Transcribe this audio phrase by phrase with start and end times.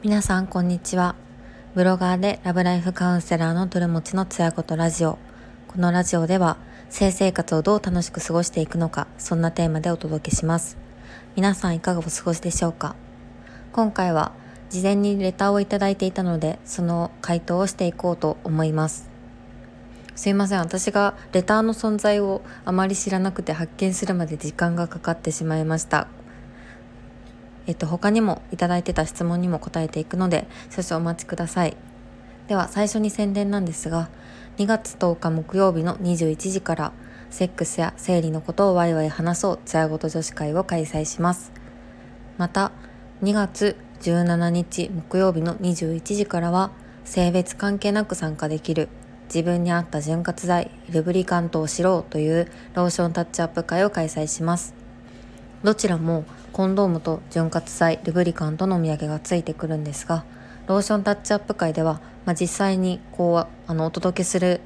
[0.00, 1.16] 皆さんこんにちは。
[1.74, 5.18] ブロガーでラブライフカウンセラーのトルモチのつやことラジオ。
[5.66, 6.56] このラジオでは
[6.88, 10.78] 性生活をどう楽しく過ごしていくのかそんなテーマでお届けします。
[11.34, 12.94] 皆さんいかがお過ごしでしょうか？
[13.72, 14.30] 今回は
[14.70, 19.10] 事前にレターをいただいていたのでその回答をしていこうと思います。
[20.14, 20.60] すいません。
[20.60, 26.06] 私がレターの存在をあまり知らなくて発見するまで時間がかかってしまいました。
[27.68, 31.76] えっと他にもいいてた質問にも答えていくので少々お待ちください。
[32.48, 34.08] では最初に宣伝なんですが
[34.56, 36.92] 2月10日木曜日の21時から
[37.28, 41.52] セックスや生理のことをワイワイ話そうつやごと女子会を開催します。
[42.38, 42.72] また
[43.22, 46.70] 2月17日木曜日の21時からは
[47.04, 48.88] 性別関係なく参加できる
[49.26, 54.87] 自分に合った潤滑剤ルブリカントを知ろうというローションタッチアップ会を開催します。
[55.64, 60.24] どちらもコンドームと潤滑剤ルブリカントのお土産がついてくるんですが
[60.68, 64.60] ローションタッチアップ会では、まあ、実際にこうあのお届けする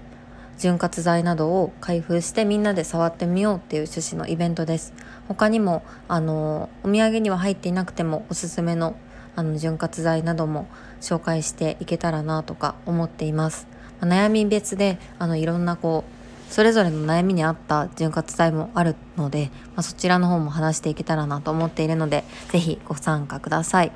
[0.58, 4.92] 潤滑剤などを開封してみんなで触ってみようっていう趣旨のイベントです。
[5.28, 8.94] 他にもあのお土産には入っていなくてもおすすめの
[9.34, 10.68] あの潤滑剤なども
[11.00, 13.66] 紹介していけたらなとか思っています。
[14.00, 16.21] 悩み別であのいろんなこう
[16.52, 23.92] それぞれの悩みに合った潤滑剤もあるので、まあ、そちらの方も話していけたらなと思っているので是非ご参加ください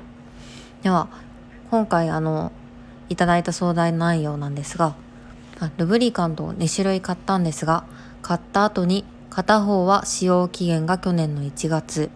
[0.81, 1.07] では
[1.69, 2.51] 今回あの
[3.09, 4.95] いただいた相談内容なんですが
[5.77, 7.85] ルブリカントを2種類買ったんですが
[8.21, 12.09] 買った後に片方は使用期限が去年の1月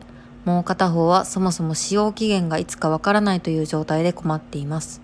[0.45, 5.01] もう片方はそもそも使用期限がいつかわからないという状態で困っています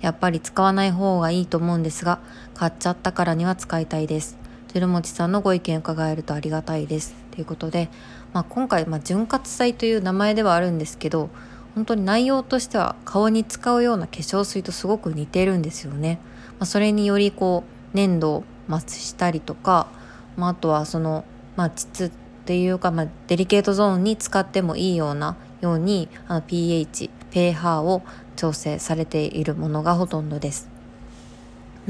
[0.00, 2.20] やっぱり使わない方がいいと思うんですが、
[2.54, 4.39] 買っちゃったからには使いたいです。
[4.72, 7.16] 鶴持さんのご意見を伺えるとありがたいです。
[7.32, 7.88] ということで、
[8.32, 11.28] まあ、今回、まあ、潤滑剤という名前ではあるんですけど、
[11.74, 16.20] 本当に内容としては顔に使うような化粧水とすごく似てるんですよね。
[16.60, 19.88] まあ、それによりこう粘土を増したりとか、
[20.36, 21.24] まあ、あとはその、
[21.56, 22.10] まあ、膣っ
[22.44, 28.02] ていうか、まあ、デリケートゾーンに使ってもいいようなようにあの pH、pH を
[28.36, 30.69] 調整されているものがほとんどです。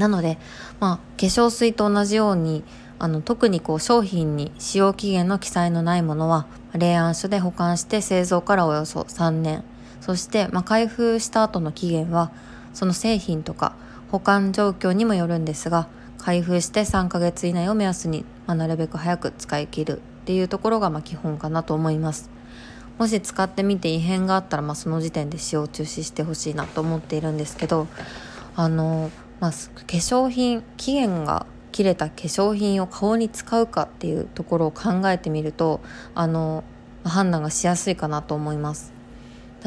[0.01, 0.37] なので、
[0.79, 2.63] まあ、化粧水と同じように
[2.99, 9.63] あの特にこう商品に使用期限の記載のないものは冷暗所で保管して製造からおよそ3年
[10.01, 12.31] そして、まあ、開封した後の期限は
[12.73, 13.75] その製品とか
[14.11, 15.87] 保管状況にもよるんですが
[16.17, 22.29] 開封して3ヶ月以内を目安に、まあ、なるべく早く使い切るっていうところがま基本かなと思います。
[22.99, 27.87] もし使ってみて異変があったら、まあ、その時点で使用中止してほしいなと思っているんですけど
[28.55, 29.09] あの、
[29.41, 29.57] まあ、化
[29.87, 35.81] 粧品期限が切れた化粧品を顔に使うかっていうところを考えてみると
[36.15, 36.63] あの
[37.03, 38.93] 判断がしやすいかなと思います。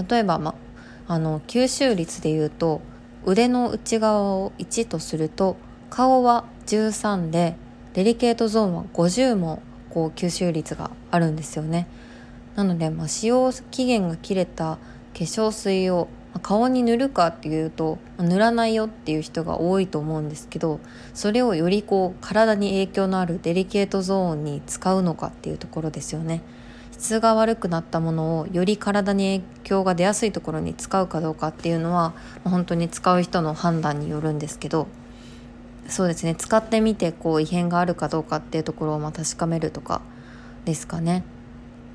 [0.08, 0.54] 例えば、ま、
[1.08, 2.80] あの吸収率でいうと
[3.26, 5.56] 腕の内側を1とすると
[5.90, 7.56] 顔は13で
[7.94, 11.86] デリケートゾーンは50もこう吸収率があるんですよね。
[12.54, 14.80] なので、まあ、使用期限が切れた化
[15.14, 16.08] 粧水を
[16.40, 20.80] 顔に塗るかっていうと塗らないよっていう人が多いと思うんですけど
[21.14, 26.42] それをよりこう体に影響のあるデリケートゾーンに使うのかっていうところですよね。
[26.92, 32.14] 質が悪くなったものをより体に影響が出やすいところに使うかどうかっていうのは
[32.44, 34.86] 本当に使う人の判断によるんですけど
[35.88, 36.34] そうですね。
[36.34, 40.00] 使ってみてこう異変があるかどうかっていうところをま確かめるとか
[40.64, 41.24] ですかね。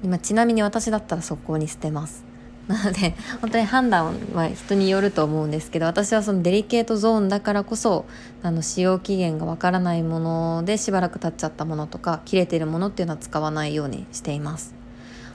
[0.03, 2.28] 今ちなみに私だったら速攻に捨てます。
[2.69, 8.05] なので 本当に判断は人によると思うんですけど私はそのデリケートゾーンだからこそ
[8.43, 14.75] あの使用期限がわからないものでしばらく経っちゃったものとか切れてるものっていうのは使わないようにしています。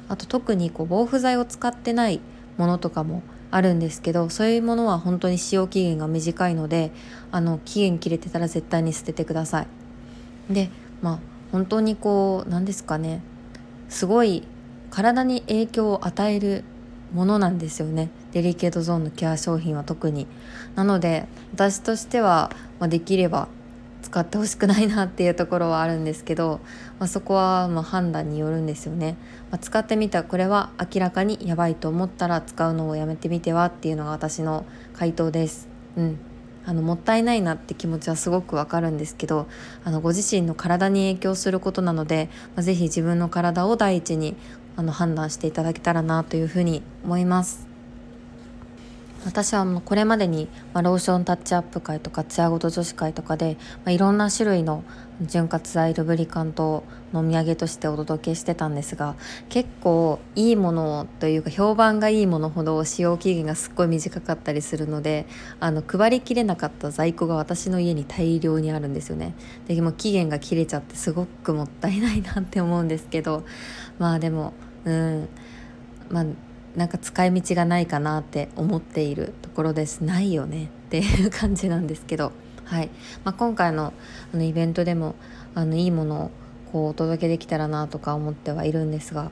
[0.08, 2.20] あと特にこう防腐剤を使ってない
[2.56, 6.92] ものとかもあるんですけどそういうものは本当に使用期限が短いので
[7.32, 9.66] あの期限切れてたら絶対に捨ててください。
[10.50, 10.70] で
[11.02, 11.18] まあ
[11.50, 13.22] 本当にこう何ですかね
[13.88, 14.46] すごい
[14.90, 16.64] 体に影響を与える
[17.14, 18.10] ものなんですよね。
[18.32, 20.26] デリケートゾーンのケア商品は特に。
[20.74, 22.50] なので私としては、
[22.80, 23.48] まあ、できれば
[24.02, 26.60] 使ってほしくないなっていうところはあるんですけど、
[26.98, 29.16] まあ、そこはま判断によるんですよね、
[29.50, 30.24] まあ、使ってみた。
[30.24, 35.68] これは明らかにやばいと思ったら使うのをやめてみてはっていうのが私の回答です。
[35.96, 36.18] うん。
[36.66, 39.46] あのもったいないなって気持ちはすごくわかるんですけど
[39.84, 44.34] あのご自身の体に影響することなので、まあ、ぜひ自分の体を第一に
[44.76, 47.73] あの判断していただけたらなというふうに思います。
[49.24, 54.84] 私はもうこれまでに、まあ、ローションタッチアップ会とかツヤごと女子会とかで、まあ、いろんな種類の
[55.20, 59.14] 潤滑剤ルブリカントのお土産としてお届けしてたんですが
[59.48, 65.26] 結構いいものというか評判がいいものほど使用期限がすっごい短かったりするので
[65.60, 69.34] あの配りきれなかった在庫が私の家に大量にあるんですよね。
[69.68, 73.44] でも期限が切れちゃってすごくもったいないなって思うんですけど
[73.98, 74.52] まあでも
[74.84, 75.28] うん。
[76.10, 76.24] まあ
[76.76, 80.00] なんか使い道がないかなって思っているところです。
[80.00, 82.32] ないよねっていう感じなんですけど、
[82.64, 82.90] はい。
[83.24, 83.92] まあ、今回の
[84.32, 85.14] あのイベントでも
[85.54, 86.30] あのいいものを
[86.72, 89.30] こうお届けできたらなとか思ってはいるんですが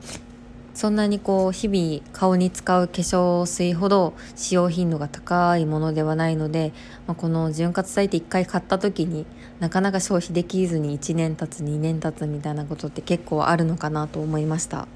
[0.73, 6.73] そんなにこう日々顔に使う化粧水ほど使用頻度が高いものではないので、
[7.05, 9.25] まあ、この潤滑剤って1回買った時に
[9.59, 14.87] なかなか消費できずに1年経つ2年経つみたいなことって結構あるのかなと思いました。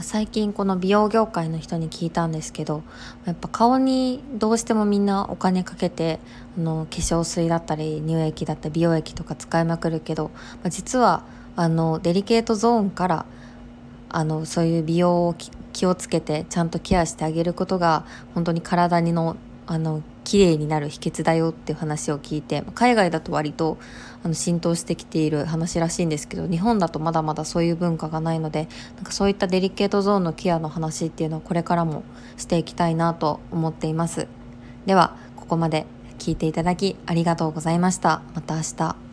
[0.00, 2.82] 最近この美容業界の人に聞いたんですけど
[3.24, 6.20] やっぱ顔にどうしてもみんなお金かけて
[6.56, 10.30] あの化粧水だったり乳液だったり美容液とか使いまくるけど、
[10.62, 11.24] まあ、実は
[11.56, 13.26] あのデリケートゾーンから
[14.08, 15.34] あのそういう美容を
[15.72, 18.04] 気をつけてちゃんとケアしてあげることが
[18.34, 19.36] 本当に体にの
[19.66, 23.76] あの綺麗になる秘訣だよっていう話を聞いて海外だと割と
[24.24, 32.02] あの浸透してきている話らしいんですけど日本だとまだまだそういう文化がないのでなんかそういったデリケートゾーンのケアの話っていうのはこれからも
[32.36, 34.26] していきたいなと思っています。
[34.86, 35.86] ではここまで
[36.18, 38.22] 聞いていただきありがとうございました。
[38.34, 39.07] また明日。